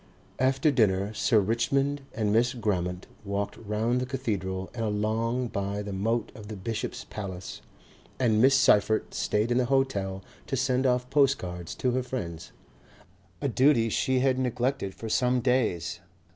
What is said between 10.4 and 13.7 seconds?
to send off postcards to her friends, a